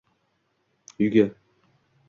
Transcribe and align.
Uyga 0.99 1.25